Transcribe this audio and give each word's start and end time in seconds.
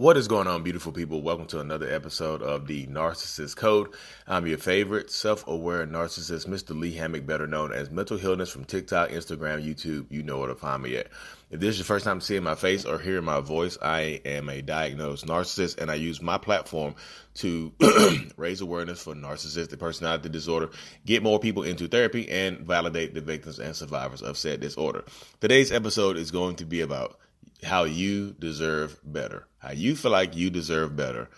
What 0.00 0.16
is 0.16 0.28
going 0.28 0.46
on, 0.46 0.62
beautiful 0.62 0.92
people? 0.92 1.20
Welcome 1.20 1.44
to 1.48 1.60
another 1.60 1.86
episode 1.86 2.40
of 2.40 2.66
the 2.66 2.86
Narcissist 2.86 3.56
Code. 3.56 3.90
I'm 4.26 4.46
your 4.46 4.56
favorite 4.56 5.10
self 5.10 5.46
aware 5.46 5.86
narcissist, 5.86 6.48
Mr. 6.48 6.74
Lee 6.74 6.94
Hammock, 6.94 7.26
better 7.26 7.46
known 7.46 7.70
as 7.70 7.90
Mental 7.90 8.16
Healness 8.16 8.48
from 8.48 8.64
TikTok, 8.64 9.10
Instagram, 9.10 9.62
YouTube. 9.62 10.06
You 10.08 10.22
know 10.22 10.38
where 10.38 10.48
to 10.48 10.54
find 10.54 10.82
me 10.82 10.96
at. 10.96 11.08
If 11.50 11.60
this 11.60 11.74
is 11.74 11.80
your 11.80 11.84
first 11.84 12.06
time 12.06 12.22
seeing 12.22 12.42
my 12.42 12.54
face 12.54 12.86
or 12.86 12.98
hearing 12.98 13.26
my 13.26 13.40
voice, 13.40 13.76
I 13.82 14.22
am 14.24 14.48
a 14.48 14.62
diagnosed 14.62 15.26
narcissist 15.26 15.76
and 15.76 15.90
I 15.90 15.96
use 15.96 16.22
my 16.22 16.38
platform 16.38 16.94
to 17.34 17.70
raise 18.38 18.62
awareness 18.62 19.02
for 19.02 19.14
narcissistic 19.14 19.78
personality 19.78 20.30
disorder, 20.30 20.70
get 21.04 21.22
more 21.22 21.38
people 21.38 21.62
into 21.62 21.88
therapy, 21.88 22.26
and 22.30 22.60
validate 22.60 23.12
the 23.12 23.20
victims 23.20 23.58
and 23.58 23.76
survivors 23.76 24.22
of 24.22 24.38
said 24.38 24.60
disorder. 24.60 25.04
Today's 25.42 25.70
episode 25.70 26.16
is 26.16 26.30
going 26.30 26.56
to 26.56 26.64
be 26.64 26.80
about 26.80 27.18
how 27.62 27.84
you 27.84 28.32
deserve 28.38 28.98
better, 29.04 29.46
how 29.58 29.72
you 29.72 29.94
feel 29.96 30.10
like 30.10 30.36
you 30.36 30.50
deserve 30.50 30.96
better 30.96 31.28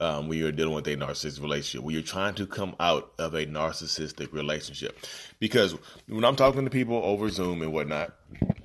um, 0.00 0.28
when 0.28 0.38
you're 0.38 0.52
dealing 0.52 0.74
with 0.74 0.86
a 0.88 0.96
narcissistic 0.96 1.40
relationship, 1.40 1.84
when 1.84 1.94
you're 1.94 2.02
trying 2.02 2.34
to 2.34 2.46
come 2.46 2.74
out 2.80 3.12
of 3.18 3.34
a 3.34 3.46
narcissistic 3.46 4.32
relationship. 4.32 4.98
Because 5.38 5.74
when 6.08 6.24
I'm 6.24 6.36
talking 6.36 6.64
to 6.64 6.70
people 6.70 6.96
over 6.96 7.28
Zoom 7.30 7.62
and 7.62 7.72
whatnot, 7.72 8.14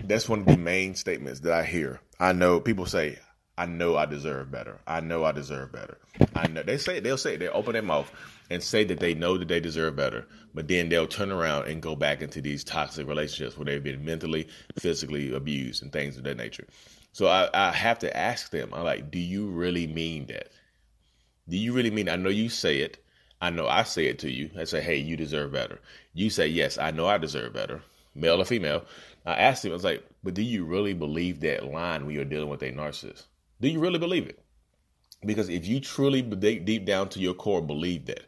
that's 0.03 0.27
one 0.27 0.41
of 0.41 0.45
the 0.45 0.57
main 0.57 0.95
statements 0.95 1.41
that 1.41 1.53
I 1.53 1.63
hear. 1.63 2.01
I 2.19 2.33
know 2.33 2.59
people 2.59 2.85
say, 2.85 3.17
I 3.61 3.67
know 3.67 3.95
I 3.95 4.07
deserve 4.07 4.49
better. 4.49 4.79
I 4.87 5.01
know 5.01 5.23
I 5.23 5.33
deserve 5.33 5.71
better. 5.71 5.99
I 6.33 6.47
know 6.47 6.63
they 6.63 6.79
say 6.79 6.99
they'll 6.99 7.15
say 7.15 7.37
they 7.37 7.47
open 7.47 7.73
their 7.73 7.83
mouth 7.83 8.11
and 8.49 8.63
say 8.63 8.83
that 8.85 8.99
they 8.99 9.13
know 9.13 9.37
that 9.37 9.49
they 9.49 9.59
deserve 9.59 9.95
better, 9.95 10.25
but 10.55 10.67
then 10.67 10.89
they'll 10.89 11.05
turn 11.05 11.31
around 11.31 11.67
and 11.67 11.79
go 11.79 11.95
back 11.95 12.23
into 12.23 12.41
these 12.41 12.63
toxic 12.63 13.07
relationships 13.07 13.55
where 13.55 13.65
they've 13.65 13.83
been 13.83 14.03
mentally, 14.03 14.47
physically 14.79 15.31
abused 15.31 15.83
and 15.83 15.93
things 15.93 16.17
of 16.17 16.23
that 16.23 16.37
nature. 16.37 16.65
So 17.13 17.27
I, 17.27 17.49
I 17.53 17.71
have 17.71 17.99
to 17.99 18.17
ask 18.17 18.49
them, 18.49 18.73
I'm 18.73 18.83
like, 18.83 19.11
do 19.11 19.19
you 19.19 19.45
really 19.51 19.85
mean 19.85 20.25
that? 20.25 20.47
Do 21.47 21.55
you 21.55 21.71
really 21.73 21.91
mean 21.91 22.09
I 22.09 22.15
know 22.15 22.29
you 22.29 22.49
say 22.49 22.79
it. 22.79 22.97
I 23.41 23.51
know 23.51 23.67
I 23.67 23.83
say 23.83 24.07
it 24.07 24.17
to 24.19 24.31
you. 24.31 24.49
I 24.57 24.63
say, 24.63 24.81
hey, 24.81 24.97
you 24.97 25.15
deserve 25.15 25.51
better. 25.51 25.79
You 26.15 26.31
say, 26.31 26.47
yes, 26.47 26.79
I 26.79 26.89
know 26.89 27.05
I 27.05 27.19
deserve 27.19 27.53
better, 27.53 27.83
male 28.15 28.41
or 28.41 28.45
female. 28.45 28.85
I 29.23 29.33
asked 29.33 29.63
him, 29.63 29.71
I 29.71 29.75
was 29.75 29.83
like, 29.83 30.03
but 30.23 30.33
do 30.33 30.41
you 30.41 30.65
really 30.65 30.95
believe 30.95 31.41
that 31.41 31.71
line 31.71 32.07
when 32.07 32.15
you're 32.15 32.25
dealing 32.25 32.49
with 32.49 32.63
a 32.63 32.71
narcissist? 32.71 33.25
Do 33.61 33.69
you 33.69 33.79
really 33.79 33.99
believe 33.99 34.27
it? 34.27 34.43
Because 35.23 35.49
if 35.49 35.67
you 35.67 35.79
truly 35.79 36.23
deep 36.23 36.85
down 36.85 37.09
to 37.09 37.19
your 37.19 37.35
core 37.35 37.61
believe 37.61 38.07
that, 38.07 38.23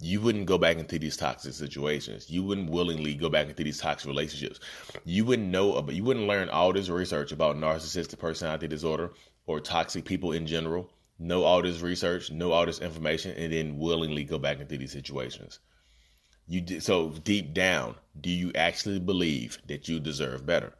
you 0.00 0.20
wouldn't 0.20 0.46
go 0.46 0.58
back 0.58 0.78
into 0.78 0.98
these 0.98 1.16
toxic 1.16 1.54
situations. 1.54 2.28
You 2.28 2.42
wouldn't 2.42 2.70
willingly 2.70 3.14
go 3.14 3.28
back 3.28 3.48
into 3.48 3.62
these 3.62 3.78
toxic 3.78 4.08
relationships. 4.08 4.58
You 5.04 5.24
wouldn't 5.24 5.48
know 5.48 5.74
about, 5.76 5.94
you 5.94 6.02
wouldn't 6.02 6.26
learn 6.26 6.48
all 6.48 6.72
this 6.72 6.88
research 6.88 7.30
about 7.30 7.56
narcissistic 7.56 8.18
personality 8.18 8.66
disorder 8.66 9.12
or 9.46 9.60
toxic 9.60 10.04
people 10.04 10.32
in 10.32 10.48
general. 10.48 10.90
Know 11.20 11.44
all 11.44 11.62
this 11.62 11.80
research, 11.80 12.32
know 12.32 12.50
all 12.50 12.66
this 12.66 12.80
information, 12.80 13.30
and 13.36 13.52
then 13.52 13.78
willingly 13.78 14.24
go 14.24 14.38
back 14.38 14.58
into 14.58 14.76
these 14.76 14.90
situations. 14.90 15.60
You 16.48 16.80
so 16.80 17.10
deep 17.10 17.54
down, 17.54 17.94
do 18.20 18.30
you 18.30 18.50
actually 18.56 18.98
believe 18.98 19.58
that 19.68 19.88
you 19.88 20.00
deserve 20.00 20.44
better? 20.44 20.72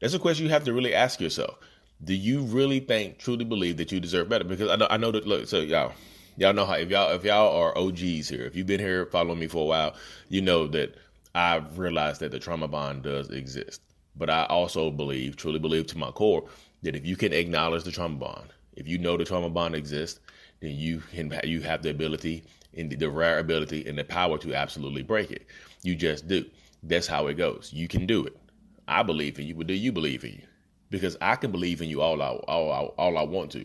That's 0.00 0.12
a 0.12 0.18
question 0.18 0.44
you 0.44 0.52
have 0.52 0.64
to 0.64 0.74
really 0.74 0.94
ask 0.94 1.20
yourself. 1.20 1.58
Do 2.04 2.14
you 2.14 2.42
really 2.42 2.80
think, 2.80 3.18
truly 3.18 3.44
believe 3.44 3.76
that 3.78 3.90
you 3.90 3.98
deserve 3.98 4.28
better? 4.28 4.44
Because 4.44 4.70
I 4.70 4.76
know, 4.76 4.86
I 4.88 4.96
know 4.96 5.10
that. 5.10 5.26
Look, 5.26 5.48
so 5.48 5.60
y'all, 5.60 5.92
y'all 6.36 6.52
know 6.52 6.64
how 6.64 6.74
if 6.74 6.90
y'all 6.90 7.10
if 7.10 7.24
y'all 7.24 7.56
are 7.56 7.76
OGs 7.76 8.28
here, 8.28 8.44
if 8.46 8.54
you've 8.54 8.68
been 8.68 8.80
here 8.80 9.06
following 9.06 9.40
me 9.40 9.48
for 9.48 9.62
a 9.62 9.66
while, 9.66 9.94
you 10.28 10.40
know 10.40 10.68
that 10.68 10.94
I've 11.34 11.78
realized 11.78 12.20
that 12.20 12.30
the 12.30 12.38
trauma 12.38 12.68
bond 12.68 13.02
does 13.02 13.30
exist. 13.30 13.80
But 14.16 14.30
I 14.30 14.44
also 14.44 14.90
believe, 14.90 15.36
truly 15.36 15.58
believe 15.58 15.86
to 15.88 15.98
my 15.98 16.10
core, 16.10 16.48
that 16.82 16.96
if 16.96 17.06
you 17.06 17.16
can 17.16 17.32
acknowledge 17.32 17.84
the 17.84 17.92
trauma 17.92 18.16
bond, 18.16 18.52
if 18.76 18.86
you 18.86 18.98
know 18.98 19.16
the 19.16 19.24
trauma 19.24 19.50
bond 19.50 19.74
exists, 19.74 20.20
then 20.60 20.72
you 20.72 21.00
can 21.12 21.32
you 21.44 21.60
have 21.62 21.82
the 21.82 21.90
ability 21.90 22.44
and 22.76 22.90
the 22.90 23.10
rare 23.10 23.38
ability 23.38 23.86
and 23.88 23.98
the 23.98 24.04
power 24.04 24.38
to 24.38 24.54
absolutely 24.54 25.02
break 25.02 25.30
it. 25.30 25.46
You 25.82 25.96
just 25.96 26.28
do. 26.28 26.44
That's 26.82 27.06
how 27.08 27.26
it 27.26 27.34
goes. 27.34 27.70
You 27.72 27.88
can 27.88 28.06
do 28.06 28.24
it. 28.24 28.36
I 28.86 29.02
believe 29.02 29.38
in 29.38 29.46
you, 29.46 29.54
but 29.54 29.66
do 29.66 29.74
you 29.74 29.92
believe 29.92 30.24
in 30.24 30.32
you? 30.32 30.47
Because 30.90 31.16
I 31.20 31.36
can 31.36 31.50
believe 31.50 31.82
in 31.82 31.88
you 31.88 32.00
all 32.00 32.22
I 32.22 32.28
all 32.28 32.72
I, 32.72 32.80
all 33.02 33.18
I 33.18 33.22
want 33.22 33.52
to. 33.52 33.64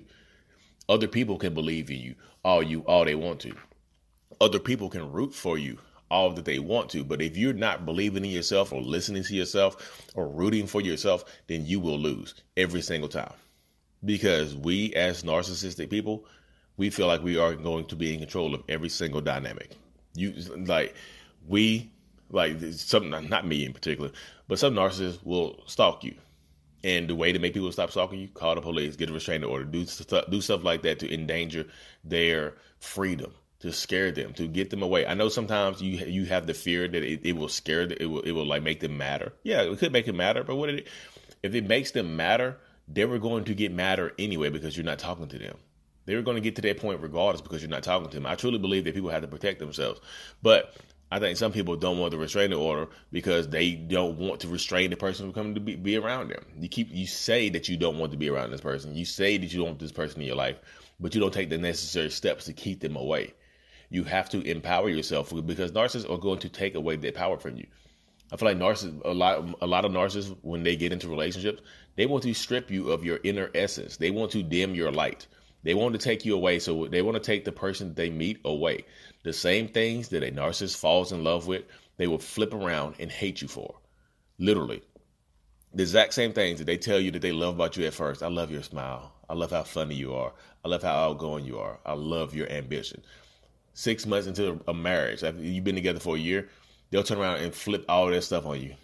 Other 0.90 1.08
people 1.08 1.38
can 1.38 1.54
believe 1.54 1.90
in 1.90 1.98
you 1.98 2.16
all 2.44 2.62
you 2.62 2.82
all 2.82 3.06
they 3.06 3.16
want 3.16 3.40
to. 3.42 3.54
Other 4.42 4.60
people 4.60 4.90
can 4.90 5.12
root 5.12 5.34
for 5.34 5.58
you 5.58 5.78
all 6.12 6.32
that 6.32 6.46
they 6.46 6.60
want 6.60 6.90
to, 6.92 7.04
but 7.04 7.22
if 7.22 7.36
you're 7.36 7.54
not 7.54 7.86
believing 7.86 8.24
in 8.24 8.30
yourself 8.30 8.72
or 8.72 8.82
listening 8.82 9.24
to 9.24 9.36
yourself 9.36 10.12
or 10.14 10.28
rooting 10.28 10.68
for 10.68 10.82
yourself, 10.82 11.26
then 11.48 11.66
you 11.66 11.80
will 11.80 11.98
lose 11.98 12.36
every 12.56 12.82
single 12.82 13.10
time. 13.10 13.34
Because 14.06 14.56
we 14.56 14.94
as 14.94 15.24
narcissistic 15.24 15.90
people, 15.90 16.26
we 16.78 16.90
feel 16.90 17.08
like 17.08 17.24
we 17.24 17.38
are 17.38 17.56
going 17.56 17.86
to 17.86 17.96
be 17.96 18.14
in 18.14 18.20
control 18.20 18.54
of 18.54 18.64
every 18.68 18.90
single 18.90 19.22
dynamic. 19.22 19.72
You 20.16 20.34
like 20.68 20.94
we 21.48 21.92
like 22.30 22.62
some 22.74 23.10
not 23.10 23.48
me 23.48 23.66
in 23.66 23.74
particular, 23.74 24.12
but 24.48 24.60
some 24.60 24.74
narcissists 24.76 25.24
will 25.24 25.64
stalk 25.68 26.04
you. 26.04 26.16
And 26.84 27.10
the 27.10 27.16
way 27.16 27.32
to 27.32 27.40
make 27.40 27.54
people 27.54 27.72
stop 27.72 27.92
stalking 27.92 28.20
you, 28.20 28.28
call 28.28 28.56
the 28.56 28.62
police, 28.62 28.96
get 28.98 29.10
a 29.10 29.14
restraining 29.14 29.50
order, 29.50 29.64
do 29.64 29.86
stuff, 29.86 30.26
do 30.30 30.42
stuff 30.42 30.64
like 30.64 30.82
that 30.82 31.00
to 31.00 31.14
endanger 31.14 31.66
their 32.04 32.56
freedom, 32.80 33.34
to 33.62 33.72
scare 33.72 34.12
them, 34.12 34.34
to 34.34 34.48
get 34.48 34.70
them 34.70 34.82
away. 34.82 35.06
I 35.06 35.14
know 35.14 35.30
sometimes 35.30 35.82
you 35.82 36.06
you 36.06 36.26
have 36.26 36.46
the 36.46 36.54
fear 36.54 36.88
that 36.88 37.04
it, 37.04 37.22
it 37.24 37.34
will 37.38 37.48
scare 37.48 37.88
them, 37.88 37.98
it 38.02 38.08
will 38.08 38.22
it 38.22 38.32
will 38.32 38.46
like 38.46 38.64
make 38.64 38.82
them 38.82 38.98
madder. 38.98 39.32
Yeah, 39.44 39.62
it 39.62 39.80
could 39.80 39.94
make 39.94 40.06
them 40.06 40.18
madder, 40.18 40.44
but 40.44 40.58
what 40.58 40.70
it, 40.70 40.88
if 41.42 41.56
it 41.56 41.68
makes 41.68 41.92
them 41.92 42.16
madder? 42.16 42.58
They 42.86 43.06
were 43.06 43.18
going 43.18 43.46
to 43.46 43.56
get 43.56 43.72
madder 43.72 44.12
anyway 44.20 44.50
because 44.50 44.76
you're 44.76 44.86
not 44.86 45.00
talking 45.00 45.30
to 45.30 45.38
them. 45.38 45.56
They 46.06 46.16
were 46.16 46.22
going 46.22 46.36
to 46.36 46.42
get 46.42 46.58
to 46.58 46.62
that 46.64 46.80
point 46.80 47.00
regardless 47.02 47.42
because 47.42 47.62
you're 47.62 47.70
not 47.70 47.84
talking 47.84 48.10
to 48.10 48.16
them. 48.18 48.26
I 48.26 48.36
truly 48.36 48.60
believe 48.60 48.84
that 48.84 48.94
people 48.94 49.10
have 49.10 49.22
to 49.22 49.28
protect 49.30 49.60
themselves, 49.60 50.02
but 50.42 50.76
I 51.14 51.20
think 51.20 51.38
some 51.38 51.52
people 51.52 51.76
don't 51.76 52.00
want 52.00 52.10
the 52.10 52.18
restraining 52.18 52.58
order 52.58 52.88
because 53.12 53.48
they 53.48 53.76
don't 53.76 54.18
want 54.18 54.40
to 54.40 54.48
restrain 54.48 54.90
the 54.90 54.98
person 54.98 55.28
from 55.28 55.34
coming 55.34 55.54
to 55.54 55.62
be, 55.62 55.76
be 55.76 55.96
around 55.96 56.32
them. 56.32 56.44
You 56.60 56.68
keep 56.68 56.90
you 56.92 57.06
say 57.06 57.50
that 57.50 57.70
you 57.70 57.78
don't 57.78 58.00
want 58.00 58.14
to 58.14 58.18
be 58.18 58.32
around 58.32 58.50
this 58.50 58.62
person. 58.62 58.96
You 58.96 59.06
say 59.06 59.38
that 59.38 59.54
you 59.54 59.60
don't 59.60 59.68
want 59.68 59.80
this 59.80 59.92
person 59.92 60.22
in 60.22 60.26
your 60.26 60.36
life, 60.36 60.58
but 61.00 61.14
you 61.14 61.22
don't 61.22 61.32
take 61.32 61.52
the 61.52 61.60
necessary 61.60 62.10
steps 62.10 62.46
to 62.46 62.54
keep 62.54 62.80
them 62.80 62.96
away. 62.96 63.36
You 63.92 64.06
have 64.06 64.28
to 64.32 64.42
empower 64.42 64.90
yourself 64.90 65.32
because 65.46 65.72
narcissists 65.72 66.10
are 66.10 66.18
going 66.18 66.40
to 66.40 66.50
take 66.50 66.74
away 66.74 66.96
that 66.96 67.14
power 67.14 67.38
from 67.38 67.58
you. 67.58 67.68
I 68.32 68.38
feel 68.38 68.48
like 68.48 68.58
narcissists, 68.58 69.06
a 69.06 69.14
lot, 69.14 69.56
a 69.62 69.68
lot 69.68 69.86
of 69.86 69.92
narcissists, 69.92 70.36
when 70.42 70.64
they 70.64 70.76
get 70.76 70.94
into 70.94 71.10
relationships, 71.10 71.62
they 71.96 72.08
want 72.08 72.24
to 72.24 72.34
strip 72.34 72.72
you 72.72 72.90
of 72.90 73.04
your 73.04 73.20
inner 73.24 73.52
essence. 73.54 73.98
They 73.98 74.10
want 74.10 74.32
to 74.32 74.42
dim 74.42 74.74
your 74.74 74.92
light. 74.92 75.28
They 75.62 75.76
want 75.76 75.94
to 75.94 76.00
take 76.00 76.26
you 76.26 76.34
away. 76.34 76.58
So 76.58 76.88
they 76.88 77.04
want 77.04 77.18
to 77.18 77.22
take 77.22 77.46
the 77.46 77.52
person 77.52 77.94
they 77.94 78.10
meet 78.10 78.40
away. 78.44 78.86
The 79.24 79.34
same 79.34 79.70
things 79.70 80.10
that 80.10 80.24
a 80.24 80.32
narcissist 80.32 80.78
falls 80.78 81.12
in 81.12 81.24
love 81.24 81.48
with, 81.48 81.64
they 81.98 82.08
will 82.08 82.20
flip 82.20 82.54
around 82.54 82.96
and 83.00 83.12
hate 83.12 83.42
you 83.42 83.48
for. 83.48 83.76
Literally. 84.38 84.82
The 85.74 85.84
exact 85.84 86.14
same 86.14 86.34
things 86.34 86.60
that 86.60 86.66
they 86.66 86.78
tell 86.78 87.00
you 87.00 87.10
that 87.12 87.22
they 87.22 87.32
love 87.32 87.56
about 87.56 87.78
you 87.78 87.86
at 87.86 87.94
first. 87.94 88.22
I 88.22 88.28
love 88.28 88.52
your 88.52 88.64
smile. 88.64 89.14
I 89.30 89.34
love 89.34 89.52
how 89.52 89.64
funny 89.64 89.96
you 89.96 90.14
are. 90.14 90.34
I 90.64 90.68
love 90.68 90.84
how 90.84 90.94
outgoing 90.94 91.46
you 91.46 91.58
are. 91.58 91.80
I 91.86 91.94
love 91.94 92.36
your 92.36 92.50
ambition. 92.52 93.02
Six 93.74 94.06
months 94.06 94.28
into 94.28 94.62
a 94.68 94.74
marriage, 94.74 95.24
after 95.24 95.42
you've 95.42 95.64
been 95.64 95.76
together 95.76 96.00
for 96.00 96.16
a 96.16 96.20
year, 96.20 96.50
they'll 96.92 97.04
turn 97.04 97.18
around 97.18 97.38
and 97.38 97.56
flip 97.56 97.86
all 97.90 98.08
that 98.08 98.22
stuff 98.24 98.46
on 98.46 98.62
you. 98.62 98.76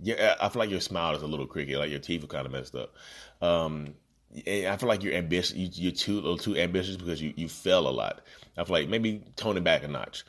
Yeah, 0.00 0.34
I 0.40 0.48
feel 0.48 0.60
like 0.60 0.70
your 0.70 0.80
smile 0.80 1.14
is 1.14 1.22
a 1.22 1.26
little 1.26 1.46
cricket, 1.46 1.78
like 1.78 1.90
your 1.90 2.00
teeth 2.00 2.24
are 2.24 2.26
kind 2.26 2.46
of 2.46 2.52
messed 2.52 2.74
up. 2.74 2.94
Um, 3.40 3.94
I 4.36 4.76
feel 4.76 4.88
like 4.88 5.02
you're 5.02 5.14
ambitious. 5.14 5.56
You, 5.56 5.88
are 5.88 5.94
too 5.94 6.14
a 6.14 6.20
little 6.20 6.38
too 6.38 6.56
ambitious 6.56 6.96
because 6.96 7.22
you, 7.22 7.32
you 7.36 7.48
fail 7.48 7.88
a 7.88 7.90
lot. 7.90 8.20
I 8.56 8.64
feel 8.64 8.74
like 8.74 8.88
maybe 8.88 9.22
tone 9.36 9.56
it 9.56 9.64
back 9.64 9.82
a 9.82 9.88
notch. 9.88 10.24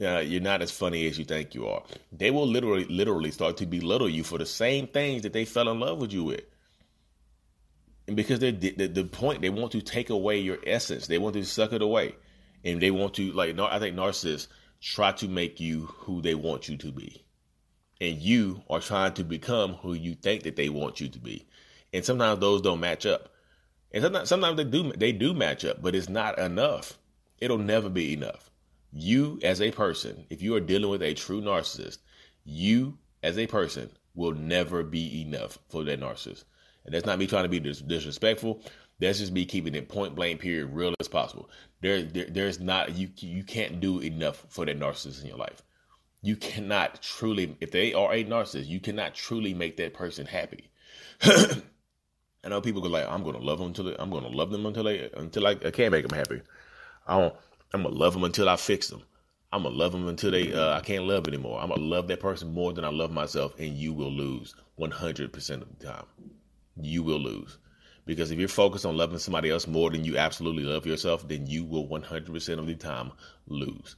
Uh, 0.00 0.18
you're 0.18 0.40
not 0.40 0.62
as 0.62 0.70
funny 0.70 1.06
as 1.08 1.18
you 1.18 1.24
think 1.24 1.54
you 1.54 1.66
are. 1.66 1.82
They 2.12 2.30
will 2.30 2.46
literally 2.46 2.84
literally 2.84 3.30
start 3.30 3.56
to 3.58 3.66
belittle 3.66 4.08
you 4.08 4.24
for 4.24 4.38
the 4.38 4.46
same 4.46 4.86
things 4.86 5.22
that 5.22 5.32
they 5.32 5.44
fell 5.44 5.68
in 5.68 5.80
love 5.80 5.98
with 5.98 6.12
you 6.12 6.24
with. 6.24 6.44
And 8.06 8.16
because 8.16 8.38
they're 8.38 8.52
the, 8.52 8.70
the 8.70 9.04
point, 9.04 9.42
they 9.42 9.50
want 9.50 9.72
to 9.72 9.82
take 9.82 10.10
away 10.10 10.38
your 10.38 10.58
essence. 10.66 11.06
They 11.06 11.18
want 11.18 11.34
to 11.34 11.44
suck 11.44 11.72
it 11.72 11.82
away, 11.82 12.14
and 12.64 12.80
they 12.80 12.90
want 12.90 13.14
to 13.14 13.32
like. 13.32 13.58
I 13.58 13.78
think 13.78 13.96
narcissists 13.96 14.48
try 14.80 15.12
to 15.12 15.28
make 15.28 15.60
you 15.60 15.86
who 15.98 16.22
they 16.22 16.34
want 16.34 16.68
you 16.68 16.76
to 16.78 16.92
be, 16.92 17.22
and 18.00 18.16
you 18.16 18.62
are 18.70 18.80
trying 18.80 19.12
to 19.14 19.24
become 19.24 19.74
who 19.74 19.92
you 19.92 20.14
think 20.14 20.44
that 20.44 20.56
they 20.56 20.70
want 20.70 21.00
you 21.00 21.08
to 21.08 21.18
be 21.18 21.46
and 21.92 22.04
sometimes 22.04 22.40
those 22.40 22.62
don't 22.62 22.80
match 22.80 23.06
up. 23.06 23.30
And 23.92 24.02
sometimes, 24.02 24.28
sometimes 24.28 24.56
they 24.56 24.64
do 24.64 24.92
they 24.92 25.12
do 25.12 25.34
match 25.34 25.64
up, 25.64 25.82
but 25.82 25.94
it's 25.94 26.08
not 26.08 26.38
enough. 26.38 26.98
It'll 27.38 27.58
never 27.58 27.88
be 27.88 28.12
enough. 28.12 28.50
You 28.92 29.38
as 29.42 29.60
a 29.60 29.70
person, 29.70 30.26
if 30.30 30.42
you 30.42 30.54
are 30.54 30.60
dealing 30.60 30.90
with 30.90 31.02
a 31.02 31.14
true 31.14 31.40
narcissist, 31.40 31.98
you 32.44 32.98
as 33.22 33.38
a 33.38 33.46
person 33.46 33.90
will 34.14 34.32
never 34.32 34.82
be 34.82 35.22
enough 35.22 35.58
for 35.68 35.84
that 35.84 36.00
narcissist. 36.00 36.44
And 36.84 36.94
that's 36.94 37.06
not 37.06 37.18
me 37.18 37.26
trying 37.26 37.44
to 37.44 37.48
be 37.48 37.60
dis- 37.60 37.80
disrespectful. 37.80 38.62
That's 38.98 39.18
just 39.18 39.32
me 39.32 39.44
keeping 39.44 39.74
it 39.74 39.88
point 39.88 40.14
blank 40.14 40.40
period 40.40 40.74
real 40.74 40.94
as 41.00 41.08
possible. 41.08 41.48
There, 41.80 42.02
there, 42.02 42.26
there's 42.28 42.60
not 42.60 42.96
you 42.96 43.08
you 43.16 43.44
can't 43.44 43.80
do 43.80 44.00
enough 44.00 44.46
for 44.48 44.66
that 44.66 44.78
narcissist 44.78 45.22
in 45.22 45.28
your 45.28 45.38
life. 45.38 45.62
You 46.22 46.36
cannot 46.36 47.00
truly, 47.00 47.56
if 47.60 47.70
they 47.70 47.94
are 47.94 48.12
a 48.12 48.24
narcissist, 48.24 48.66
you 48.66 48.78
cannot 48.78 49.14
truly 49.14 49.54
make 49.54 49.78
that 49.78 49.94
person 49.94 50.26
happy. 50.26 50.70
I 52.44 52.48
know 52.48 52.60
people 52.60 52.80
go 52.80 52.88
like, 52.88 53.06
I'm 53.08 53.22
gonna 53.22 53.38
love 53.38 53.58
them 53.58 53.68
until 53.68 53.84
they, 53.84 53.96
I'm 53.98 54.10
gonna 54.10 54.28
love 54.28 54.50
them 54.50 54.64
until 54.66 54.84
they 54.84 55.10
until 55.14 55.46
I, 55.46 55.50
I 55.50 55.70
can't 55.70 55.92
make 55.92 56.08
them 56.08 56.16
happy. 56.16 56.40
I 57.06 57.18
don't, 57.18 57.34
I'm 57.74 57.82
gonna 57.82 57.94
love 57.94 58.14
them 58.14 58.24
until 58.24 58.48
I 58.48 58.56
fix 58.56 58.88
them. 58.88 59.02
I'm 59.52 59.64
gonna 59.64 59.74
love 59.74 59.92
them 59.92 60.08
until 60.08 60.30
they 60.30 60.52
uh, 60.52 60.76
I 60.76 60.80
can't 60.80 61.04
love 61.04 61.28
anymore. 61.28 61.60
I'm 61.60 61.68
gonna 61.68 61.82
love 61.82 62.08
that 62.08 62.20
person 62.20 62.54
more 62.54 62.72
than 62.72 62.84
I 62.84 62.88
love 62.90 63.10
myself, 63.12 63.54
and 63.58 63.74
you 63.74 63.92
will 63.92 64.10
lose 64.12 64.54
100 64.76 65.32
percent 65.32 65.62
of 65.62 65.78
the 65.78 65.86
time. 65.86 66.06
You 66.80 67.02
will 67.02 67.20
lose 67.20 67.58
because 68.06 68.30
if 68.30 68.38
you're 68.38 68.48
focused 68.48 68.86
on 68.86 68.96
loving 68.96 69.18
somebody 69.18 69.50
else 69.50 69.66
more 69.66 69.90
than 69.90 70.04
you 70.04 70.16
absolutely 70.16 70.64
love 70.64 70.86
yourself, 70.86 71.28
then 71.28 71.46
you 71.46 71.64
will 71.64 71.86
100 71.88 72.32
percent 72.32 72.60
of 72.60 72.66
the 72.66 72.74
time 72.74 73.12
lose. 73.48 73.96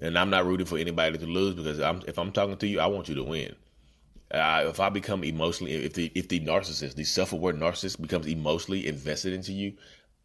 And 0.00 0.18
I'm 0.18 0.30
not 0.30 0.46
rooting 0.46 0.66
for 0.66 0.78
anybody 0.78 1.18
to 1.18 1.26
lose 1.26 1.54
because 1.54 1.80
I'm, 1.80 2.02
if 2.06 2.18
I'm 2.18 2.30
talking 2.30 2.56
to 2.58 2.66
you, 2.66 2.80
I 2.80 2.86
want 2.86 3.08
you 3.08 3.14
to 3.16 3.24
win. 3.24 3.54
Uh, 4.30 4.64
if 4.66 4.80
I 4.80 4.88
become 4.88 5.22
emotionally, 5.22 5.72
if 5.72 5.94
the 5.94 6.10
if 6.14 6.28
the 6.28 6.40
narcissist, 6.40 6.94
the 6.94 7.04
self-aware 7.04 7.52
narcissist, 7.54 8.00
becomes 8.00 8.26
emotionally 8.26 8.86
invested 8.86 9.32
into 9.32 9.52
you, 9.52 9.74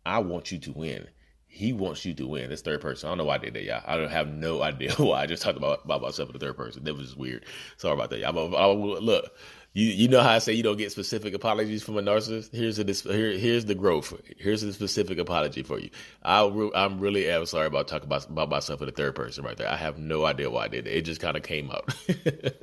I 0.05 0.19
want 0.19 0.51
you 0.51 0.57
to 0.59 0.71
win. 0.71 1.07
He 1.53 1.73
wants 1.73 2.05
you 2.05 2.13
to 2.13 2.25
win. 2.27 2.49
This 2.49 2.61
third 2.61 2.79
person. 2.79 3.07
I 3.07 3.11
don't 3.11 3.17
know 3.17 3.25
why 3.25 3.35
I 3.35 3.39
did 3.39 3.53
that, 3.55 3.63
y'all. 3.63 3.83
I 3.85 3.97
don't 3.97 4.09
have 4.09 4.29
no 4.29 4.61
idea 4.63 4.93
why. 4.93 5.21
I 5.21 5.25
just 5.25 5.43
talked 5.43 5.57
about, 5.57 5.83
about 5.83 6.01
myself 6.01 6.29
in 6.29 6.33
the 6.33 6.39
third 6.39 6.55
person. 6.57 6.83
That 6.85 6.95
was 6.95 7.07
just 7.07 7.17
weird. 7.17 7.45
Sorry 7.77 7.93
about 7.93 8.09
that, 8.11 8.19
y'all. 8.19 8.55
I, 8.55 8.59
I, 8.59 8.73
look, 8.73 9.31
you 9.73 9.85
you 9.85 10.07
know 10.09 10.21
how 10.21 10.31
I 10.31 10.39
say 10.39 10.53
you 10.53 10.63
don't 10.63 10.77
get 10.77 10.91
specific 10.91 11.33
apologies 11.33 11.83
from 11.83 11.97
a 11.97 12.01
narcissist. 12.01 12.53
Here's 12.53 12.77
the 12.77 13.13
here, 13.13 13.31
here's 13.37 13.65
the 13.65 13.75
growth. 13.75 14.13
Here's 14.37 14.61
the 14.61 14.73
specific 14.73 15.17
apology 15.17 15.63
for 15.63 15.79
you. 15.79 15.89
I 16.23 16.45
re, 16.45 16.71
I'm 16.75 16.99
really 16.99 17.29
am 17.29 17.45
sorry 17.45 17.67
about 17.67 17.87
talking 17.87 18.07
about 18.07 18.29
about 18.29 18.49
myself 18.49 18.81
in 18.81 18.87
the 18.87 18.91
third 18.91 19.15
person 19.15 19.45
right 19.45 19.55
there. 19.55 19.69
I 19.69 19.77
have 19.77 19.97
no 19.97 20.25
idea 20.25 20.49
why 20.49 20.65
I 20.65 20.67
did 20.67 20.87
it. 20.87 20.93
It 20.97 21.01
just 21.03 21.21
kind 21.21 21.37
of 21.37 21.43
came 21.43 21.71
out. 21.71 21.93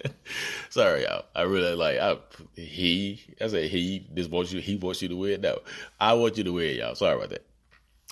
sorry, 0.70 1.02
y'all. 1.05 1.25
I 1.34 1.43
really 1.43 1.75
like 1.75 1.99
I, 1.99 2.19
he. 2.55 3.23
I 3.41 3.49
said 3.49 3.70
he 3.70 4.06
just 4.14 4.31
wants 4.31 4.52
you. 4.52 4.61
He 4.61 4.76
wants 4.76 5.00
you 5.00 5.08
to 5.08 5.17
win. 5.17 5.41
No, 5.41 5.61
I 5.99 6.12
want 6.12 6.37
you 6.37 6.44
to 6.44 6.52
win, 6.52 6.76
y'all. 6.76 6.94
Sorry 6.94 7.17
about 7.17 7.31
that. 7.31 7.46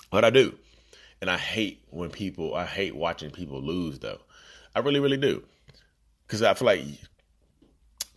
But 0.09 0.25
I 0.25 0.29
do, 0.29 0.57
and 1.21 1.29
I 1.29 1.37
hate 1.37 1.83
when 1.89 2.09
people. 2.09 2.55
I 2.55 2.65
hate 2.65 2.95
watching 2.95 3.31
people 3.31 3.61
lose 3.61 3.99
though. 3.99 4.19
I 4.75 4.79
really, 4.79 4.99
really 4.99 5.17
do, 5.17 5.43
because 6.25 6.43
I 6.43 6.53
feel 6.53 6.67
like 6.67 6.83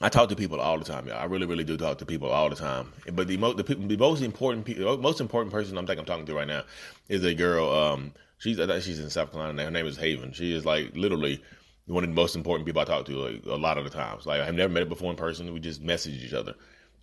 I 0.01 0.09
talk 0.09 0.29
to 0.31 0.37
people 0.37 0.61
all 0.61 0.79
the 0.79 0.85
time. 0.85 1.07
Yeah, 1.07 1.19
I 1.19 1.25
really, 1.25 1.47
really 1.47 1.65
do 1.65 1.77
talk 1.77 1.99
to 1.99 2.07
people 2.07 2.31
all 2.31 2.49
the 2.49 2.57
time. 2.57 2.93
But 3.13 3.29
the 3.29 3.37
most, 3.37 3.59
the, 3.59 3.75
the 3.75 3.97
most 3.97 4.23
important, 4.23 4.67
most 5.01 5.21
important 5.21 5.53
person 5.53 5.77
I'm 5.77 5.89
I'm 5.89 6.05
talking 6.05 6.27
to 6.27 6.35
right 6.35 6.49
now 6.49 6.65
is 7.09 7.25
a 7.25 7.35
girl. 7.35 7.71
Um, 7.71 8.13
she's 8.39 8.59
I 8.59 8.67
think 8.67 8.83
she's 8.83 8.99
in 8.99 9.11
South 9.11 9.33
Carolina. 9.33 9.65
Her 9.65 9.71
name 9.71 9.87
is 9.87 9.97
Haven. 9.97 10.33
She 10.33 10.55
is 10.55 10.65
like 10.65 10.95
literally 10.95 11.43
one 11.87 12.05
of 12.05 12.11
the 12.11 12.15
most 12.15 12.37
important 12.37 12.67
people 12.67 12.81
I 12.81 12.85
talk 12.85 13.05
to 13.07 13.13
like, 13.13 13.45
a 13.47 13.57
lot 13.57 13.77
of 13.79 13.85
the 13.85 13.91
times. 13.91 14.27
Like 14.27 14.41
I've 14.41 14.55
never 14.55 14.73
met 14.73 14.85
her 14.85 14.89
before 14.89 15.11
in 15.11 15.17
person. 15.17 15.53
We 15.53 15.61
just 15.61 15.83
message 15.83 16.23
each 16.25 16.35
other, 16.35 16.55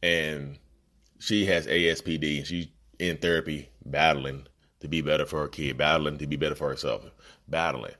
and 0.01 0.57
she 1.19 1.45
has 1.45 1.67
ASPD. 1.67 2.45
She's 2.45 2.67
in 2.99 3.17
therapy, 3.17 3.69
battling 3.85 4.47
to 4.79 4.87
be 4.87 5.01
better 5.01 5.25
for 5.25 5.41
her 5.41 5.47
kid, 5.47 5.77
battling 5.77 6.17
to 6.17 6.27
be 6.27 6.35
better 6.35 6.55
for 6.55 6.69
herself, 6.69 7.03
battling. 7.47 7.95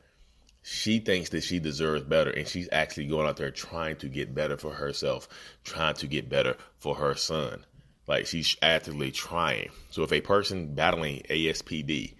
She 0.61 0.99
thinks 0.99 1.29
that 1.29 1.43
she 1.43 1.59
deserves 1.59 2.03
better 2.03 2.29
and 2.29 2.47
she's 2.47 2.67
actually 2.71 3.07
going 3.07 3.27
out 3.27 3.37
there 3.37 3.51
trying 3.51 3.95
to 3.97 4.09
get 4.09 4.35
better 4.35 4.57
for 4.57 4.73
herself 4.73 5.29
trying 5.63 5.95
to 5.95 6.07
get 6.07 6.29
better 6.29 6.57
for 6.77 6.95
her 6.95 7.15
son. 7.15 7.65
Like 8.05 8.25
she's 8.25 8.57
actively 8.61 9.11
trying. 9.11 9.69
So 9.91 10.03
if 10.03 10.11
a 10.11 10.19
person 10.19 10.75
battling 10.75 11.23
aspd 11.29 12.15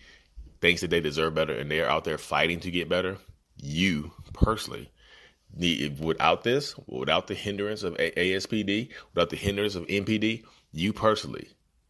thinks 0.61 0.81
that 0.81 0.89
they 0.89 1.01
deserve 1.01 1.35
better 1.35 1.53
and 1.53 1.69
they're 1.69 1.89
out 1.89 2.05
there 2.05 2.17
fighting 2.17 2.61
to 2.61 2.71
get 2.71 2.89
better 2.89 3.17
you 3.61 4.11
personally 4.33 4.91
need 5.55 5.99
without 5.99 6.43
this 6.43 6.75
without 6.87 7.27
the 7.27 7.33
hindrance 7.33 7.83
of 7.83 7.95
aspd 7.95 8.89
without 9.13 9.29
the 9.29 9.35
hindrance 9.35 9.75
of 9.75 9.85
npd 9.87 10.43
you 10.71 10.93
personally 10.93 11.47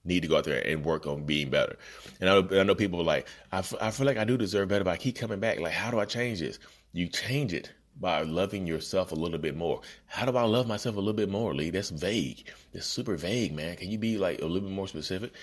need 0.07 0.21
to 0.21 0.27
go 0.27 0.38
out 0.38 0.45
there 0.45 0.65
and 0.65 0.83
work 0.86 1.06
on 1.06 1.24
being 1.24 1.50
better. 1.50 1.77
And 2.19 2.30
I, 2.30 2.59
I 2.59 2.63
know 2.63 2.75
people 2.75 3.01
are 3.01 3.06
like, 3.06 3.27
I, 3.51 3.59
f- 3.59 3.74
I 3.80 3.92
feel 3.92 4.06
like 4.06 4.18
I 4.18 4.24
do 4.24 4.38
deserve 4.38 4.69
better, 4.69 4.83
but 4.83 4.92
I 4.92 4.98
keep 4.98 5.18
coming 5.18 5.39
back. 5.39 5.59
Like, 5.59 5.74
how 5.74 5.92
do 5.92 6.00
I 6.00 6.06
change 6.06 6.39
this? 6.39 6.59
You 6.94 7.07
change 7.07 7.54
it 7.54 7.71
by 8.00 8.21
loving 8.21 8.68
yourself 8.68 9.12
a 9.12 9.15
little 9.15 9.39
bit 9.39 9.56
more. 9.56 9.81
How 10.06 10.25
do 10.25 10.38
I 10.38 10.44
love 10.44 10.68
myself 10.68 10.95
a 10.95 11.00
little 11.00 11.13
bit 11.13 11.30
more, 11.30 11.54
Lee? 11.54 11.69
That's 11.69 11.89
vague. 11.89 12.50
That's 12.74 12.86
super 12.86 13.18
vague, 13.18 13.54
man. 13.54 13.75
Can 13.75 13.89
you 13.89 13.98
be 13.98 14.18
like 14.18 14.42
a 14.42 14.45
little 14.45 14.68
bit 14.68 14.75
more 14.75 14.88
specific? 14.88 15.33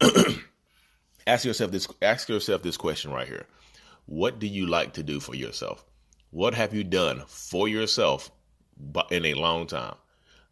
ask 1.26 1.44
yourself 1.44 1.70
this 1.70 1.86
ask 2.02 2.28
yourself 2.28 2.62
this 2.62 2.76
question 2.76 3.12
right 3.12 3.28
here. 3.28 3.46
What 4.06 4.38
do 4.38 4.46
you 4.46 4.66
like 4.66 4.94
to 4.94 5.02
do 5.02 5.20
for 5.20 5.34
yourself? 5.34 5.84
What 6.30 6.54
have 6.54 6.74
you 6.74 6.84
done 6.84 7.22
for 7.26 7.68
yourself 7.68 8.30
in 9.10 9.24
a 9.26 9.34
long 9.34 9.66
time? 9.66 9.94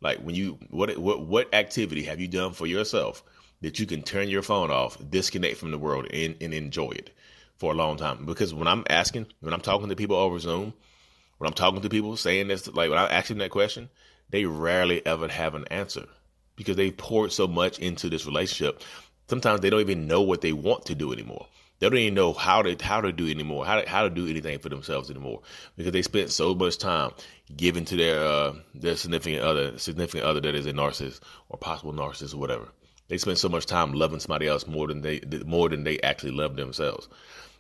Like 0.01 0.19
when 0.19 0.35
you 0.35 0.59
what 0.71 0.97
what 0.99 1.27
what 1.27 1.55
activity 1.55 2.03
have 2.05 2.21
you 2.21 2.29
done 2.29 2.53
for 2.53 2.67
yourself 2.67 3.23
that 3.63 3.79
you 3.79 3.87
can 3.87 4.03
turn 4.03 4.29
your 4.29 4.43
phone 4.43 4.71
off, 4.71 4.99
disconnect 5.11 5.57
from 5.57 5.71
the 5.71 5.79
world, 5.79 6.07
and, 6.13 6.37
and 6.41 6.53
enjoy 6.53 6.91
it 6.91 7.11
for 7.57 7.73
a 7.73 7.77
long 7.77 7.97
time. 7.97 8.27
Because 8.27 8.53
when 8.55 8.69
I'm 8.69 8.85
asking, 8.89 9.27
when 9.41 9.55
I'm 9.55 9.61
talking 9.61 9.89
to 9.89 9.97
people 9.97 10.17
over 10.17 10.39
Zoom, 10.39 10.75
when 11.39 11.49
I'm 11.49 11.55
talking 11.55 11.81
to 11.83 11.89
people 11.89 12.17
saying 12.17 12.49
this, 12.49 12.67
like 12.69 12.91
when 12.91 12.99
I 12.99 13.07
ask 13.07 13.29
them 13.29 13.39
that 13.39 13.51
question, 13.51 13.89
they 14.31 14.45
rarely 14.45 15.05
ever 15.07 15.29
have 15.29 15.55
an 15.55 15.67
answer 15.71 16.07
because 16.57 16.77
they 16.77 16.91
poured 16.91 17.33
so 17.33 17.47
much 17.47 17.79
into 17.79 18.09
this 18.09 18.27
relationship. 18.27 18.83
Sometimes 19.29 19.61
they 19.61 19.71
don't 19.71 19.81
even 19.81 20.07
know 20.07 20.23
what 20.23 20.41
they 20.41 20.53
want 20.53 20.87
to 20.87 20.95
do 20.95 21.13
anymore. 21.13 21.47
They 21.79 21.89
don't 21.89 21.99
even 21.99 22.15
know 22.15 22.33
how 22.33 22.63
to 22.63 22.75
how 22.83 23.03
to 23.03 23.13
do 23.13 23.29
anymore, 23.29 23.67
how 23.67 23.81
to 23.81 23.89
how 23.89 24.05
to 24.05 24.11
do 24.11 24.27
anything 24.27 24.59
for 24.61 24.71
themselves 24.71 25.11
anymore, 25.11 25.43
because 25.77 25.93
they 25.93 26.01
spent 26.01 26.31
so 26.31 26.55
much 26.55 26.79
time 26.79 27.11
giving 27.55 27.85
to 27.85 27.97
their 27.97 28.19
uh, 28.25 28.55
their 28.75 28.97
significant 28.97 29.43
other, 29.43 29.79
significant 29.79 30.25
other 30.25 30.41
that 30.41 30.55
is 30.55 30.65
a 30.65 30.73
narcissist 30.73 31.21
or 31.51 31.59
possible 31.59 31.93
narcissist 31.93 32.33
or 32.33 32.39
whatever. 32.39 32.69
They 33.09 33.19
spend 33.19 33.39
so 33.39 33.49
much 33.49 33.67
time 33.67 33.93
loving 33.93 34.21
somebody 34.21 34.49
else 34.49 34.67
more 34.67 34.89
than 34.89 35.03
they 35.03 35.21
more 35.45 35.69
than 35.69 35.85
they 35.85 36.01
actually 36.01 36.33
love 36.33 36.57
themselves. 36.57 37.09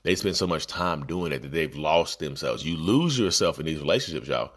They 0.03 0.15
spend 0.15 0.37
so 0.37 0.47
much 0.47 0.67
time 0.67 1.07
doing 1.07 1.33
it 1.33 1.43
that 1.43 1.53
they've 1.53 1.77
lost 1.77 2.21
themselves. 2.21 2.65
You 2.65 2.77
lose 2.77 3.19
yourself 3.19 3.59
in 3.59 3.67
these 3.67 3.81
relationships, 3.81 4.29
y'all. 4.29 4.53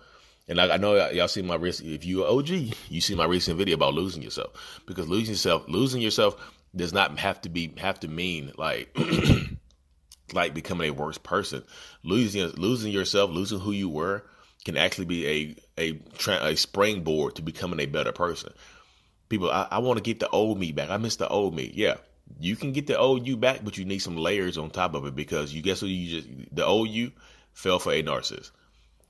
And 0.47 0.59
I, 0.59 0.75
I 0.75 0.77
know 0.77 1.09
y'all 1.09 1.27
see 1.27 1.43
my 1.43 1.55
recent. 1.55 1.89
If 1.89 2.05
you're 2.05 2.27
OG, 2.27 2.49
you 2.89 3.01
see 3.01 3.15
my 3.15 3.25
recent 3.25 3.57
video 3.57 3.75
about 3.75 3.93
losing 3.93 4.23
yourself 4.23 4.81
because 4.87 5.07
losing 5.07 5.33
yourself, 5.33 5.63
losing 5.67 6.01
yourself 6.01 6.35
does 6.75 6.93
not 6.93 7.17
have 7.19 7.41
to 7.41 7.49
be 7.49 7.73
have 7.77 7.99
to 8.01 8.07
mean 8.07 8.51
like 8.57 8.95
like 10.33 10.53
becoming 10.53 10.89
a 10.89 10.93
worse 10.93 11.19
person. 11.19 11.63
Losing 12.03 12.47
losing 12.51 12.91
yourself, 12.91 13.29
losing 13.29 13.59
who 13.59 13.71
you 13.71 13.89
were, 13.89 14.23
can 14.65 14.75
actually 14.75 15.05
be 15.05 15.27
a 15.27 15.55
a 15.77 16.01
a 16.41 16.55
springboard 16.55 17.35
to 17.35 17.41
becoming 17.43 17.79
a 17.79 17.85
better 17.85 18.11
person. 18.11 18.53
People, 19.29 19.51
I, 19.51 19.67
I 19.71 19.79
want 19.79 19.97
to 19.97 20.03
get 20.03 20.19
the 20.19 20.29
old 20.29 20.59
me 20.59 20.71
back. 20.71 20.89
I 20.89 20.97
miss 20.97 21.15
the 21.15 21.27
old 21.27 21.55
me. 21.55 21.71
Yeah, 21.73 21.95
you 22.39 22.55
can 22.55 22.73
get 22.73 22.87
the 22.87 22.97
old 22.97 23.27
you 23.27 23.37
back, 23.37 23.63
but 23.63 23.77
you 23.77 23.85
need 23.85 23.99
some 23.99 24.17
layers 24.17 24.57
on 24.57 24.69
top 24.69 24.95
of 24.95 25.05
it 25.05 25.15
because 25.15 25.53
you 25.53 25.61
guess 25.61 25.81
what 25.81 25.91
you 25.91 26.21
just 26.21 26.55
the 26.55 26.65
old 26.65 26.89
you 26.89 27.11
fell 27.53 27.79
for 27.79 27.93
a 27.93 28.03
narcissist, 28.03 28.51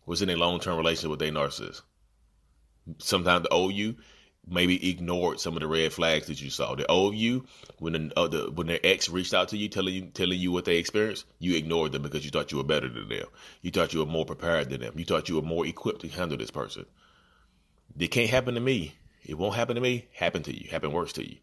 was 0.06 0.22
in 0.22 0.30
a 0.30 0.36
long 0.36 0.60
term 0.60 0.78
relationship 0.78 1.12
with 1.12 1.22
a 1.22 1.32
narcissist. 1.32 1.82
Sometimes 2.98 3.44
the 3.44 3.50
old 3.50 3.74
you 3.74 3.96
maybe 4.48 4.90
ignored 4.90 5.40
some 5.40 5.56
of 5.56 5.60
the 5.60 5.68
red 5.68 5.94
flags 5.94 6.28
that 6.28 6.42
you 6.42 6.50
saw. 6.50 6.76
The 6.76 6.90
old 6.90 7.16
you, 7.16 7.46
when 7.78 7.94
the, 7.94 8.12
uh, 8.18 8.28
the 8.28 8.52
when 8.52 8.68
their 8.68 8.80
ex 8.84 9.10
reached 9.10 9.34
out 9.34 9.50
to 9.50 9.58
you, 9.58 9.68
telling 9.68 9.94
you 9.94 10.02
telling 10.08 10.40
you 10.40 10.52
what 10.52 10.66
they 10.66 10.78
experienced, 10.78 11.26
you 11.40 11.56
ignored 11.56 11.92
them 11.92 12.02
because 12.02 12.26
you 12.26 12.32
thought 12.32 12.52
you 12.52 12.58
were 12.58 12.64
better 12.64 12.90
than 12.90 13.08
them. 13.08 13.28
You 13.62 13.72
thought 13.72 13.94
you 13.94 14.00
were 14.00 14.12
more 14.12 14.26
prepared 14.26 14.70
than 14.70 14.82
them. 14.82 14.94
You 14.98 15.06
thought 15.06 15.30
you 15.30 15.36
were 15.36 15.42
more 15.42 15.66
equipped 15.66 16.02
to 16.02 16.08
handle 16.08 16.38
this 16.38 16.52
person. 16.52 16.86
It 17.98 18.08
can't 18.08 18.30
happen 18.30 18.56
to 18.56 18.62
me. 18.62 18.96
It 19.26 19.38
won't 19.38 19.56
happen 19.56 19.76
to 19.76 19.82
me. 19.82 20.08
Happen 20.14 20.44
to 20.44 20.56
you. 20.56 20.70
Happen 20.70 20.92
worse 20.92 21.14
to 21.14 21.28
you. 21.28 21.38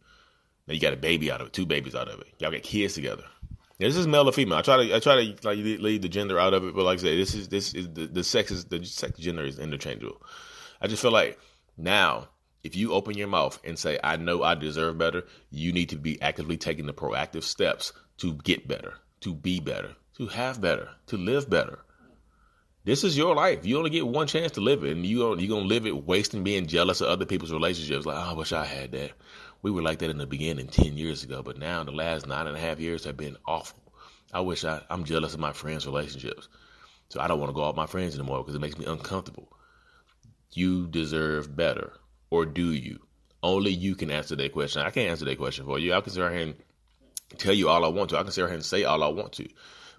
Now 0.67 0.75
you 0.75 0.81
got 0.81 0.93
a 0.93 0.97
baby 0.97 1.31
out 1.31 1.41
of 1.41 1.49
it, 1.49 1.53
two 1.53 1.67
babies 1.67 1.95
out 1.95 2.09
of 2.09 2.21
it. 2.21 2.27
Y'all 2.39 2.51
got 2.51 2.63
kids 2.63 2.95
together. 2.95 3.25
Now, 3.79 3.89
this 3.89 3.97
is 3.97 4.07
male 4.07 4.29
or 4.29 4.33
female. 4.33 4.59
I 4.59 4.63
try 4.63 4.87
to 4.87 4.97
I 4.97 5.01
try 5.01 5.25
to 5.25 5.49
like 5.49 5.59
leave 5.59 6.03
the 6.03 6.09
gender 6.09 6.39
out 6.39 6.55
of 6.55 6.65
it, 6.65 6.75
but 6.75 6.85
like 6.85 6.99
I 6.99 7.03
say, 7.03 7.17
this 7.17 7.35
is 7.35 7.49
this 7.49 7.75
is 7.75 7.93
the, 7.93 8.07
the 8.07 8.25
sex 8.25 8.51
is 8.51 8.65
the 8.65 8.85
sex 8.85 9.19
gender 9.19 9.45
is 9.45 9.59
interchangeable. 9.59 10.21
I 10.81 10.89
just 10.89 11.03
feel 11.03 11.13
like 11.13 11.39
now 11.77 12.29
if 12.65 12.75
you 12.75 12.93
open 12.93 13.17
your 13.17 13.29
mouth 13.29 13.61
and 13.65 13.79
say 13.79 13.99
I 14.03 14.17
know 14.17 14.43
I 14.43 14.55
deserve 14.55 14.99
better, 14.99 15.25
you 15.51 15.73
need 15.73 15.91
to 15.91 15.97
be 15.97 16.21
actively 16.23 16.57
taking 16.57 16.87
the 16.87 16.95
proactive 16.95 17.43
steps 17.43 17.93
to 18.19 18.35
get 18.35 18.67
better, 18.67 18.95
to 19.21 19.35
be 19.35 19.61
better, 19.61 19.95
to 20.17 20.27
have 20.27 20.61
better, 20.61 20.89
to 21.09 21.17
live 21.17 21.49
better. 21.51 21.81
This 22.87 23.03
is 23.03 23.17
your 23.17 23.35
life. 23.35 23.67
You 23.67 23.79
only 23.79 23.91
get 23.91 24.07
one 24.07 24.29
chance 24.29 24.53
to 24.53 24.61
live 24.61 24.85
it, 24.85 24.93
and 24.93 25.05
you 25.05 25.37
you're 25.41 25.49
gonna 25.49 25.67
live 25.67 25.87
it 25.87 26.07
wasting 26.07 26.45
being 26.45 26.69
jealous 26.69 27.01
of 27.01 27.09
other 27.09 27.27
people's 27.27 27.53
relationships. 27.53 28.07
Like, 28.07 28.17
oh, 28.17 28.31
I 28.31 28.33
wish 28.35 28.53
I 28.53 28.65
had 28.65 28.93
that. 28.93 29.11
We 29.61 29.73
were 29.73 29.83
like 29.83 29.99
that 29.99 30.11
in 30.11 30.19
the 30.19 30.27
beginning, 30.27 30.69
ten 30.69 30.97
years 30.97 31.25
ago, 31.25 31.43
but 31.43 31.59
now 31.59 31.83
the 31.83 31.91
last 31.91 32.29
nine 32.29 32.47
and 32.47 32.57
a 32.57 32.61
half 32.61 32.79
years 32.79 33.03
have 33.03 33.17
been 33.17 33.39
awful. 33.45 33.81
I 34.33 34.39
wish 34.39 34.65
I 34.65 34.83
I'm 34.89 35.03
jealous 35.03 35.35
of 35.35 35.41
my 35.41 35.53
friends' 35.53 35.85
relationships, 35.85 36.47
so 37.09 37.21
I 37.21 37.27
don't 37.27 37.41
want 37.41 37.51
to 37.51 37.55
go 37.55 37.65
out 37.65 37.71
with 37.71 37.77
my 37.77 37.87
friends 37.87 38.15
anymore 38.15 38.39
because 38.39 38.55
it 38.55 38.61
makes 38.61 38.79
me 38.79 38.87
uncomfortable. 38.87 39.49
You 40.53 40.87
deserve 40.87 41.57
better, 41.57 41.93
or 42.31 42.47
do 42.47 42.71
you? 42.71 43.01
Only 43.43 43.73
you 43.73 43.97
can 43.97 44.13
answer 44.13 44.37
that 44.37 44.53
question. 44.53 44.83
I 44.83 44.91
can't 44.91 45.11
answer 45.11 45.25
that 45.25 45.39
question 45.39 45.65
for 45.65 45.81
you. 45.81 45.93
I 45.93 46.01
can 46.03 46.13
sit 46.13 46.21
here 46.21 46.31
and 46.31 46.55
tell 47.37 47.53
you 47.53 47.69
all 47.69 47.85
I 47.85 47.89
want 47.89 48.11
to. 48.11 48.19
I 48.19 48.23
can 48.23 48.31
sit 48.31 48.47
here 48.47 48.55
and 48.55 48.65
say 48.65 48.85
all 48.85 49.03
I 49.03 49.09
want 49.09 49.33
to. 49.33 49.49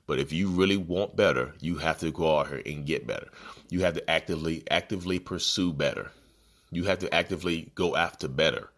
But 0.07 0.19
if 0.19 0.33
you 0.33 0.49
really 0.49 0.77
want 0.77 1.15
better, 1.17 1.53
you 1.59 1.77
have 1.77 1.99
to 1.99 2.11
go 2.11 2.39
out 2.39 2.47
here 2.47 2.61
and 2.65 2.85
get 2.85 3.05
better. 3.05 3.27
You 3.69 3.81
have 3.81 3.95
to 3.95 4.09
actively 4.09 4.63
actively 4.71 5.19
pursue 5.19 5.73
better. 5.73 6.11
You 6.71 6.85
have 6.85 6.99
to 6.99 7.13
actively 7.13 7.71
go 7.75 7.95
after 7.95 8.27
better. 8.27 8.69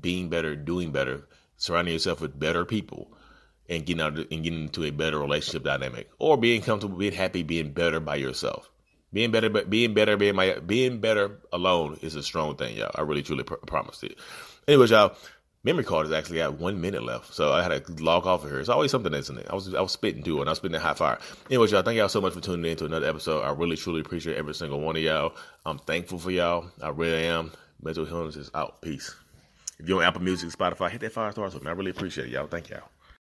being 0.00 0.28
better, 0.28 0.56
doing 0.56 0.92
better, 0.92 1.26
surrounding 1.56 1.94
yourself 1.94 2.20
with 2.20 2.38
better 2.38 2.64
people, 2.64 3.10
and 3.68 3.84
getting 3.86 4.02
out 4.02 4.18
and 4.18 4.28
getting 4.44 4.62
into 4.64 4.84
a 4.84 4.90
better 4.90 5.18
relationship 5.18 5.64
dynamic, 5.64 6.10
or 6.18 6.36
being 6.36 6.62
comfortable, 6.62 6.98
being 6.98 7.12
happy, 7.12 7.42
being 7.42 7.72
better 7.72 8.00
by 8.00 8.16
yourself. 8.16 8.70
Being 9.12 9.30
better, 9.30 9.48
being 9.48 9.94
better, 9.94 10.18
being 10.18 10.36
my, 10.36 10.58
being 10.58 11.00
better 11.00 11.40
alone 11.52 11.98
is 12.02 12.14
a 12.14 12.22
strong 12.22 12.56
thing, 12.56 12.76
y'all. 12.76 12.90
I 12.94 13.02
really 13.02 13.22
truly 13.22 13.44
pr- 13.44 13.54
promised 13.54 14.04
it. 14.04 14.18
Anyways, 14.66 14.90
y'all, 14.90 15.16
memory 15.64 15.84
card 15.84 16.06
is 16.06 16.12
actually 16.12 16.38
got 16.38 16.58
one 16.58 16.80
minute 16.80 17.02
left, 17.02 17.34
so 17.34 17.52
I 17.52 17.62
had 17.62 17.84
to 17.84 17.92
log 18.02 18.26
off 18.26 18.44
of 18.44 18.50
here. 18.50 18.60
It's 18.60 18.68
always 18.68 18.90
something 18.90 19.12
in 19.12 19.38
it. 19.38 19.46
I 19.50 19.54
was 19.54 19.74
I 19.74 19.80
was 19.80 19.92
spitting 19.92 20.22
too, 20.22 20.40
and 20.40 20.48
I 20.48 20.52
was 20.52 20.58
spitting 20.58 20.80
hot 20.80 20.98
fire. 20.98 21.18
Anyways, 21.50 21.72
y'all, 21.72 21.82
thank 21.82 21.96
y'all 21.96 22.08
so 22.08 22.20
much 22.20 22.32
for 22.32 22.40
tuning 22.40 22.70
in 22.70 22.76
to 22.78 22.86
another 22.86 23.08
episode. 23.08 23.42
I 23.42 23.50
really 23.52 23.76
truly 23.76 24.00
appreciate 24.00 24.36
every 24.36 24.54
single 24.54 24.80
one 24.80 24.96
of 24.96 25.02
y'all. 25.02 25.34
I'm 25.66 25.78
thankful 25.78 26.18
for 26.18 26.30
y'all. 26.30 26.70
I 26.82 26.88
really 26.90 27.24
am. 27.24 27.52
Mental 27.82 28.04
Healness 28.04 28.36
is 28.36 28.50
out. 28.54 28.80
Peace. 28.82 29.14
If 29.78 29.88
you're 29.88 29.98
on 29.98 30.04
Apple 30.04 30.22
Music, 30.22 30.50
Spotify, 30.50 30.90
hit 30.90 31.00
that 31.02 31.12
five 31.12 31.32
stars 31.32 31.54
with 31.54 31.62
me. 31.62 31.70
I 31.70 31.74
really 31.74 31.90
appreciate 31.92 32.26
it, 32.26 32.30
y'all. 32.30 32.48
Thank 32.48 32.70
y'all. 32.70 32.82